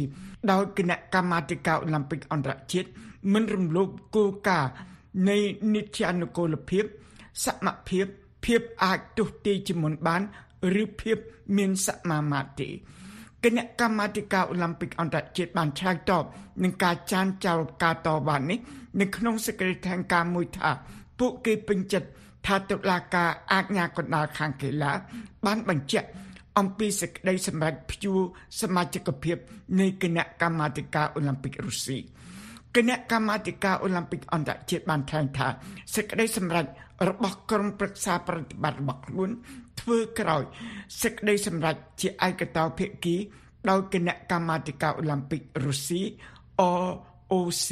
[0.50, 2.88] ដោយគណៈកម្មាធិការអូឡ িম্প ិកអន្តរជាតិ
[3.32, 4.70] មិនរំលោភគោលការណ៍
[5.28, 5.38] នៃ
[5.74, 6.84] នីតិអនុគមភាព
[7.44, 8.06] សមភាព
[8.44, 10.22] ភាពអាចទស្សទាយជាមុនបាន
[10.82, 11.16] ឬភាព
[11.56, 12.68] មានសមាមាត្រទេ
[13.44, 16.24] គណៈកម្មាធិការអូឡ িম্প ិកអន្តរជាតិបានឆ្លើយតប
[16.62, 18.58] នឹងការចាញ់ចោលការតវ៉ានេះ
[19.00, 20.70] នៅក្នុងសេចក្តីថ្លែងការណ៍មួយថា
[21.18, 22.08] ពួកគេពេញចិត្ត
[22.46, 24.92] ថាតុលាការអាជ្ញាកណ្ដាលខាងកីឡា
[25.46, 26.08] បានបញ្ជាក់
[26.58, 28.20] អំពីសេចក្តីសម្រេចព្យួរ
[28.60, 29.36] សមាជិកភាព
[29.80, 31.98] នៃគណៈកម្មាធិការអូឡ িম্প ិករុស្ស៊ី
[32.76, 35.48] គណៈកម្មាធិការអូឡ িম্প ិកអន្តរជាតិបានថ្លែងថា
[35.94, 36.66] សេចក្តីសម្រេច
[37.08, 39.30] របស់ក្រុមប្រឹក្សាប្រតិបត្តិរបស់ខ្លួន
[39.80, 40.42] ធ្វើក្រោយ
[41.02, 43.16] សេចក្តីសម្រេចជាឯកតោភាគី
[43.68, 46.02] ដោយគណៈកម្មាធិការអូឡ িম্প ិករុស្ស៊ី
[46.82, 47.68] ROC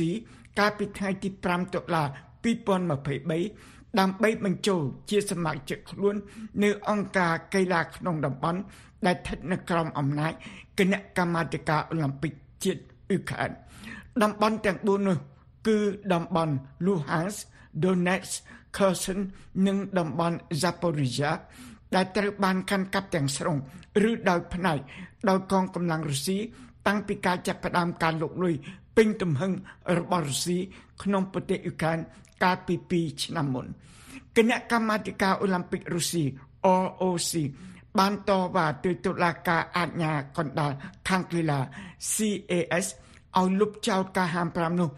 [0.58, 2.04] កាលពីថ្ងៃទី5តុលា
[2.44, 6.14] 2023ដើម្បីបញ្ចូលជាសមាជិកខ្លួន
[6.62, 8.60] នៅអង្គការកីឡាក្នុងតំបន់
[9.06, 10.32] ដែលស្ថិតនៅក្រោមអំណាច
[10.78, 12.32] គណៈកម្មាធិការអូឡ িম্প ិក
[12.64, 13.50] ជាតិអ៊ុក្រែន
[14.22, 15.18] តំបន់ទាំង4នោះ
[15.68, 15.78] គឺ
[16.12, 16.54] តំបន់
[16.86, 17.40] Luhansk,
[17.82, 18.32] Donetsk,
[18.75, 19.19] Kherson
[19.67, 21.31] និងតំបន់ Zaporizhia
[21.95, 23.57] ដែលត្រូវបានកាន់កាប់ទាំងស្រុង
[24.09, 24.79] ឬដោយផ្នែក
[25.29, 26.37] ដោយកងកម្លាំងរុស្ស៊ី
[26.87, 28.55] តាំងពីការចាប់ផ្ដើមការលុកលុយ
[28.97, 29.51] ពេញទំហឹង
[29.97, 30.57] របស់រុស្ស៊ី
[31.03, 31.99] ក្នុងប្រទេសអ៊ុក្រែន
[32.43, 33.65] កាលពី2ឆ្នាំមុន
[34.37, 36.23] គណៈកម្មាធិការអូឡ িম্প ិករុស្ស៊ី
[36.83, 37.33] ROC
[37.99, 40.71] បានតវ៉ាទៅតុលាការអាជ្ញាកណ្ដាល
[41.07, 41.59] ខាងកីឡា
[42.13, 42.85] CAS
[43.39, 44.89] ឲ្យលុបចោលការហាម5នោះ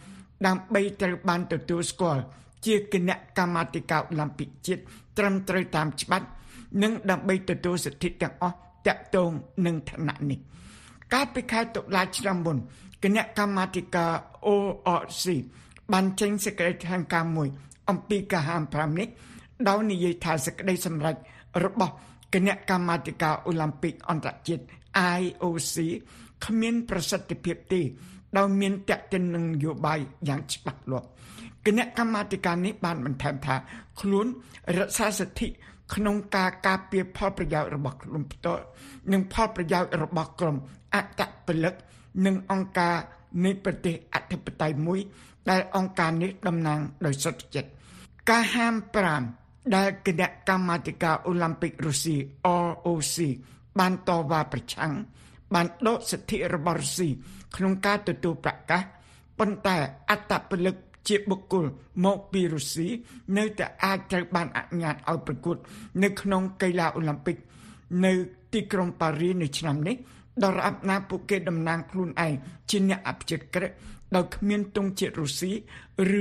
[0.46, 2.24] ដើម្បីត្រូវបានទទួលស្គាល់
[2.67, 4.83] ជាគណៈកម្មាធិការអូឡ িম্প ិកជាតិ
[5.19, 6.27] ត្រឹមត្រូវតាមច្បាប់
[6.83, 8.57] និងដើម្បីទទួលសិទ្ធិទាំងអស់
[8.87, 9.31] តាក់ទង
[9.67, 10.39] នឹងឋានៈនេះ
[11.13, 12.57] កាលពីខែតុលាឆ្នាំមុន
[13.05, 14.13] គណៈកម្មាធិការ
[14.47, 15.25] ORC
[15.93, 17.49] បានចេញសេចក្តីថ្លែងការណ៍មួយ
[17.91, 19.09] អំពីការហាម5នេះ
[19.69, 21.17] ដោយនិយាយថាសេចក្តីសម្រេច
[21.65, 21.95] របស់
[22.35, 24.65] គណៈកម្មាធិការអូឡ িম্প ិកអន្តរជាតិ
[25.21, 25.77] IOC
[26.45, 27.81] គ្មាន ប្រសិទ្ធភាពទេ
[28.38, 31.08] ដោយមានតេតិននឹងនយោបាយយ៉ាងច្បាស់លាស់
[31.66, 33.56] គណៈកម្មាធិការនេះបានបន្ថែមថា
[34.00, 34.26] ខ្លួន
[34.78, 35.48] រក្សាសិទ្ធិ
[35.94, 38.64] ក្នុងការការពារផលប្រយោជន៍របស់ខ្លួនផ្ទាល់
[39.12, 40.58] និងផលប្រយោជន៍របស់ក្រុម
[40.96, 41.74] អតពលិក
[42.26, 42.96] និងអង្គការ
[43.46, 45.00] នៃប្រទេសអធិបតេយ្យមួយ
[45.50, 47.70] ដែលអង្គការនេះតំណាងដោយសុទ្ធចិត្ត
[48.30, 48.74] ការហាម
[49.24, 52.16] 5ដែលគណៈកម្មាធិការអូឡ িম্প ិករុស្ស៊ី
[52.66, 53.18] ROC
[53.80, 54.94] បានតវ៉ាប្រឆាំង
[55.54, 57.10] បានដកសិទ្ធិរបស់រុស្ស៊ី
[57.56, 58.82] ក្នុងការទទួលប្រកាស
[59.40, 59.78] ប៉ុន្តែ
[60.10, 60.76] អត្តពលិក
[61.08, 61.66] ជាបុគ្គល
[62.06, 62.88] មកពីរុស្ស៊ី
[63.38, 65.58] នៅតែអាចត្រូវបានអនុញ្ញាតឲ្យប្រកួត
[66.04, 67.38] នៅក្នុងកីឡាអូឡ িম্প ិក
[68.06, 68.14] នៅ
[68.54, 69.96] ទីក្រុងប៉ារីនៅឆ្នាំនេះ
[70.44, 72.34] ដរាបណាពួកគេតំណាងខ្លួនឯង
[72.70, 73.72] ជាអ្នកអភិជាក្រិត
[74.16, 75.52] ដោយគ្មានទង់ជាតិរុស្ស៊ី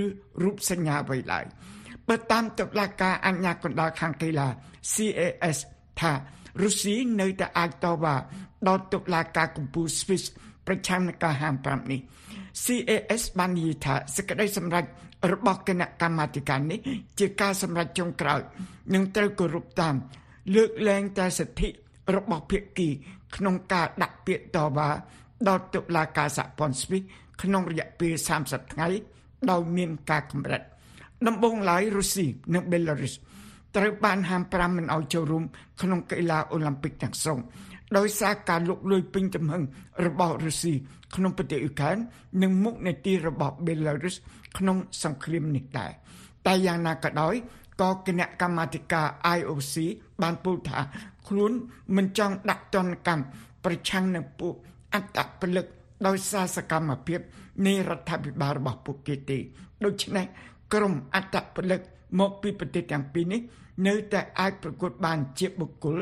[0.01, 0.03] ឬ
[0.43, 1.45] រូបសញ្ញាអ្វីឡើយ
[2.09, 4.49] បើតាមតុលាការអញ្ញាកណ្ដាលខាងកីឡា
[4.93, 5.59] CAS
[6.01, 6.13] ថា
[6.63, 8.15] រុស្ស៊ីនៅតែអាចតវ៉ា
[8.69, 10.25] ដល់តុលាការកំពូល Swiss
[10.67, 12.01] ប្រឆាំងនឹងការហាម5នេះ
[12.65, 14.85] CAS បាននិយាយថាសេចក្តីសម្រេច
[15.33, 16.79] របស់គណៈកម្មាធិការនេះ
[17.19, 18.41] ជាការសម្រេចចុងក្រោយ
[18.95, 19.95] នឹងត្រូវគោរពតាម
[20.55, 21.69] លើកលែងតែសិទ្ធិ
[22.17, 22.89] របស់ភាគី
[23.37, 24.89] ក្នុងការដាក់ពាក្យតវ៉ា
[25.49, 27.03] ដល់តុលាការសហព័ន្ធស្វីស
[27.43, 28.13] ក្នុងរយៈពេល
[28.45, 28.89] 30ថ្ងៃ
[29.51, 30.63] ដោយមានការកម្រិត
[31.27, 33.15] ដំបូងឡើយរុស្ស៊ីនិងបេឡារុស
[33.77, 35.45] ត្រូវបានហាម5មិនឲ្យចូលរួម
[35.83, 37.39] ក្នុងកីឡាអូឡ িম্প ពិកទាំងស្រុង
[37.97, 39.63] ដោយសារការលុកលុយពេញទំហឹង
[40.07, 40.75] របស់រុស្ស៊ី
[41.15, 41.97] ក្នុងប្រទេសអ៊ុក្រែន
[42.43, 44.17] និងមុខនីតិរបស់បេឡារុស
[44.59, 45.93] ក្នុងសង្គ្រាមនេះដែរ
[46.47, 47.35] តែយ៉ាងណាក៏ដោយ
[47.81, 49.07] ក៏គណៈកម្មាធិការ
[49.39, 49.75] IOC
[50.23, 50.79] បានពោលថា
[51.29, 51.53] ខ្លួន
[51.97, 53.23] មិនចង់ដាក់ទណ្ឌកម្ម
[53.65, 54.55] ប្រឆាំងនឹងពួក
[54.95, 55.67] អត្តពលិក
[56.07, 57.21] ដោយសារសកម្មភាព
[57.67, 59.39] នៃរដ្ឋាភិបាលរបស់ពួកគេទេ
[59.85, 60.25] ដូច្នេះ
[60.73, 61.81] ក្រមអត្តពលិក
[62.21, 63.41] មកពីប្រទេសទាំងពីរនេះ
[63.87, 65.99] នៅតែអាចប្រកួតបានជាបុគ្គល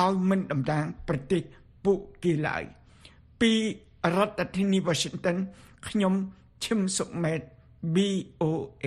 [0.00, 1.42] ដោយមិនតំណាងប្រទេស
[1.84, 2.62] ពួកគេឡើយ
[3.40, 3.52] ពី
[4.16, 5.36] រដ្ឋធានី Washington
[5.88, 6.14] ខ្ញុំ
[6.64, 7.40] ឈឹមសុមេត
[7.94, 8.86] BOA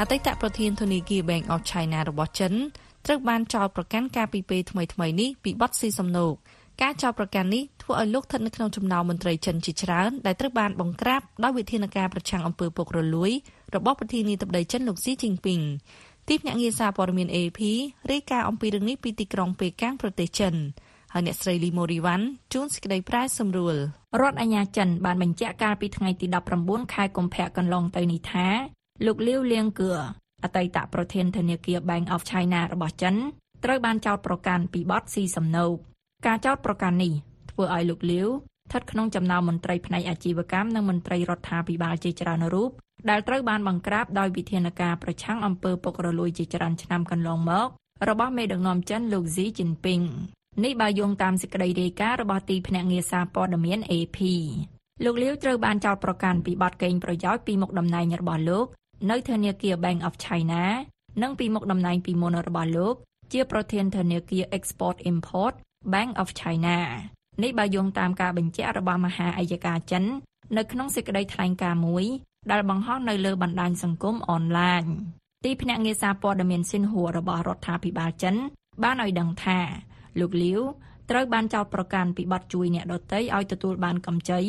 [0.00, 2.52] អតីតប្រធានធនាគារ Bank of China របស់ចិន
[3.06, 6.34] ត្រូវបានចោទប្រកាន់ការពីពេលថ្មីៗនេះពីបទស៊ីសំណូក
[6.82, 13.32] ការចោទប្រកាន់នេះធ្វើឲ្យលោកស្ថិតនៅក្នុងចំណោមមន្ត្រីចិនជាច្រើនដែលត្រូវបានបង្ក្រាបដោយវិធានការប្រឆាំងអំពើពុករលួយ
[13.74, 15.60] របស់ប្រធានាធិបតីចិនលោកស៊ីជីនពីង
[16.28, 17.60] ទីភ្នាក់ងារសារព័ត៌មាន AP
[18.12, 20.54] រាយការណ៍អំពីរឿងនេះពីទីក្រុងប៉េកាំងប្រទេសចិន
[21.12, 23.76] ហើយអ្នកស្រីលីម៉ូរីវ៉ាន់ជួនសេចក្តីប្រាយសម្រួល
[24.20, 26.26] រដ្ឋអាជ្ញាចិនបានបញ្ជាក់កាលពីថ្ងៃទី
[26.60, 28.46] 19ខែកុម្ភៈកន្លងទៅនេះថា
[29.06, 29.90] លោកលាវលៀងគឿ
[30.44, 33.14] អតីតប្រធានធនាគារ Bank of China របស់ចិន
[33.64, 35.76] ត្រូវបានចោទប្រកាន់ពីបទស៊ីសំណូក
[36.24, 37.12] ការចោទប្រកាន់នេះ
[37.50, 42.70] ធ្វើឲ្យលោកលាវស្ថិតក្នុងចំណោមមន្ត្រីផ្នែកអាជីវកម្មនិងមន្ត្រីរដ្ឋាភិបាលជាច្រើនរូប
[43.10, 47.68] ដែលត្រូវបានបង្ក្រាបដោយវិធានការប្រឆាំងអំពើពុករលួយជាច្រើនឆ្នាំកន្លងមក
[48.08, 50.00] របស់មេដឹកនាំចិនលោកស៊ីជីនពីង
[50.64, 54.18] នេះបើយោងតាមសេចក្តីរាយការណ៍របស់ទីភ្នាក់ងារសារព័ត៌មាន AP
[55.04, 58.66] លោកលាវត្រូវបានចោទប្រកាន់ពីបទកេងប្រយោជន៍ពីមុខតំណែងរបស់លោក
[59.10, 60.62] នៅធនាគារ Bank of China
[61.22, 62.94] និងពីមុខតំណែងពីមុនរបស់លោក
[63.32, 65.54] ជាប្រធានធនាគារ Export Import
[65.92, 66.76] Bank of China
[67.42, 70.04] នេះបើយោងតាមការបញ្ជាក់របស់មហាអัยការចិន
[70.56, 72.04] នៅក្នុងសេចក្តីថ្លែងការណ៍មួយ
[72.50, 74.84] ដែលបង្ហោះនៅលើបណ្ដាញសង្គមអនឡាញ
[75.44, 78.34] ទីភ្នាក់ងារសារព័ត៌មានស៊ីនហួររបស់រដ្ឋាភិបាលចិន
[78.82, 79.58] បានឲ្យដឹងថា
[80.20, 80.60] លោកលាវ
[81.10, 84.40] ត្រូវបានចោទប្រកាន់ពីបទជួយអ្នកដទៃឲ្យទទួលបានកម្ចី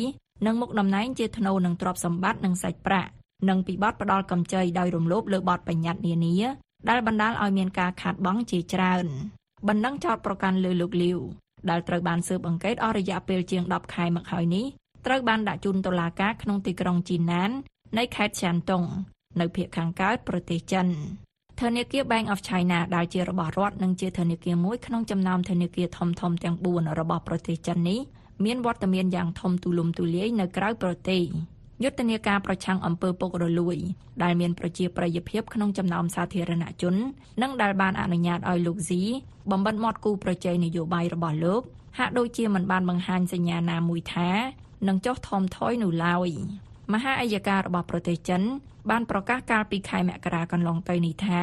[0.46, 3.10] និងមុខតំណែងជាថ្នូរនឹងទ្រព្យសម្បត្តិនិងសាច់ប្រាក់
[3.48, 6.36] និងពីបទផ្ដាល់កម្ចីដោយរំលោភលើបទបញ្ញត្តិនានា
[6.88, 9.06] ដែលបណ្ដាលឲ្យមានការខាតបង់ជាច្រើន
[9.66, 11.18] បណ្ដឹងចោតប្រកាន់លើលោកលាវ
[11.70, 14.64] ដែលត្រូវបានស៊ើបអង្កេតអស់រយៈពេលជាង10ខែមកហើយនេះ
[15.06, 17.50] ត្រូវបានដាក់ជូនតុលាការក្នុងទីក្រុងជីណាន
[17.98, 18.84] នៃខេត្តឆានតុង
[19.40, 20.86] នៅភូមិខាងកើតប្រទេសចិន
[21.60, 28.00] ធនាគារ Bank of China ដែលជារបស់រដ្ឋនិងជាធនាគារមួយក្នុងចំណោមធនាគារធំធំទាំង4របស់ប្រទេសចិននេះ
[28.44, 31.22] មានវត្តមានយ៉ាងធំទូលំទូលាយនៅក្រៅប្រទេស
[31.82, 33.76] យុទ្ធនាការប្រឆាំងអំពើពុករលួយ
[34.22, 36.94] ដែលមានប្រជាប្រិយភាពក្នុងចំណោមសាធារណជន
[37.42, 39.02] និងដែលបានអនុញ្ញាតឲ្យលោកស៊ី
[39.50, 41.62] បំបិតមាត់គូប្រជែងនយោបាយរបស់លោក
[41.98, 44.30] ហាក់ដូចជាមិនបានបង្ហាញសញ្ញាណាមួយថា
[44.88, 46.30] នឹងចុះថមថយនោះឡើយ
[46.92, 48.42] មហាអัยការរបស់ប្រទេសចិន
[48.90, 51.42] បានប្រកាសកាលពីខែមករាកន្លងទៅនេះថា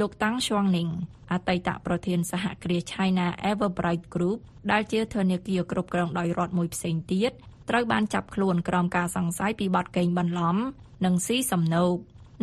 [0.00, 0.88] លោកតាំងស៊ួងនីង
[1.32, 4.38] អតីតប្រធានសហគ្រាស China Everbright Group
[4.72, 7.32] ដែលជាធនាគារគ្រប់គ្រងដោយរដ្ឋមួយផ្សេងទៀត
[7.70, 10.56] ត្រូវបានចាប់ខ្លួនក្រោមការសង្ស័យពីបទកេងបន្លំ
[11.04, 11.96] និងស៊ីសំណូក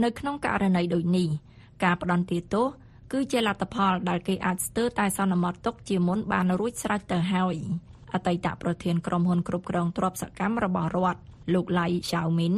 [0.03, 1.27] នៅក្នុងករណីដូចនេះ
[1.83, 2.67] ការផ្ដន្ទាទោស
[3.11, 7.55] គឺជាលទ្ធផលដែលគេអាចស្ទើរតែសន្មត់ទុកជាមុនបានរួចស្រេចទៅហើយ
[8.13, 11.21] អតីតប្រធានក្រុមហ៊ុនគ្រប់គ្រងទ្រព្យសកម្មរបស់រដ្ឋ
[11.53, 12.55] លោកឡៃឆាវមីន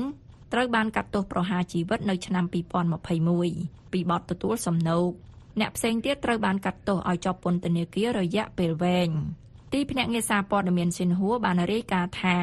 [0.53, 2.45] ត្រូវបានកាត់ទោសប្រហារជីវិតនៅឆ្នាំ
[3.19, 5.11] 2021ពីបទទទួលសំណូក
[5.59, 9.09] អ្នកផ្សេងទៀតត្រូវបានកាត់ទោសឲ្យជាប់ពន្ធនាគាររយៈពេលវែង
[9.75, 12.37] ទីភ្នាក់ងារសារព័ត៌មានស៊ីនហួរបានរាយការណ៍ថា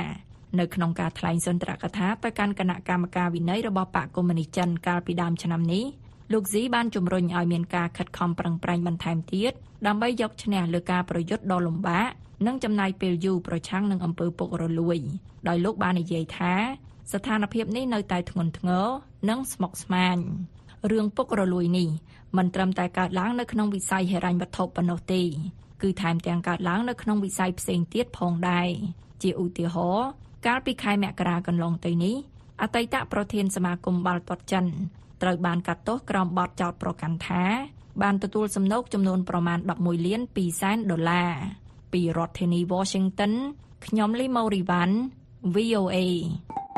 [0.58, 5.84] នៅក្នុងការថ្លែងសុន្ទរកថាទៅកាន់គណៈកម្មការវិន័យរបស់បកកុម្មុយនីចិនកាលពីដើមឆ្នាំនេះ
[6.32, 9.52] លោកស៊ីបានជំរុញឲ្យមានការខិតខំប្រឹងប្រែងបន្ថែមទៀត
[9.86, 12.08] ដើម្បីយកឈ្នះលើការប្រយុទ្ធដ៏លំបាក
[12.46, 14.98] និងចំណាយពេលយូរប្រឆាំងនឹងអំពើពុករលួយ
[15.48, 16.54] ដោយលោកបាននិយាយថា
[17.12, 18.86] ស្ថានភាពនេះនៅតែធ្ងន់ធ្ងរ
[19.28, 20.16] និងស្មុគស្មាញ
[20.90, 21.88] រឿងពុករលួយនេះ
[22.36, 25.22] មិនត្រឹមតែកើតឡើងនៅក្នុងវិស័យហិរញ្ញវត្ថុប៉ុណ្ណោះទេ
[25.82, 28.68] គឺថែមទាំងកើតឡើងនៅក្នុងវិស័យផ្សេងទៀតផងដែរ
[29.22, 30.08] ជាឧទាហរណ៍
[30.46, 32.16] កាលពីខែមករាកន្លងទៅនេះ
[32.62, 34.66] អតីតប្រធានសមាគមបាល់ទាត់ចិន
[35.22, 37.44] ត្រូវបានកាត់ទោសក្រោមបទចោទប្រកាន់ថា
[38.02, 41.30] បានទទួលសំណូកចំនួនប្រមាណ11លាន2សែនដុល្លារ
[41.92, 43.32] ពីរដ្ឋធានី Washington
[43.86, 44.96] ខ្ញុំលីម៉ូរីវ៉ាន់
[45.54, 45.96] VOA។